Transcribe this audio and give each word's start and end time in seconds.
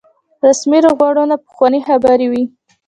رسمي 0.45 0.77
روغبړونه 0.85 1.35
پخوانۍ 1.45 1.79
خبرې 1.87 2.27
وي. 2.31 2.43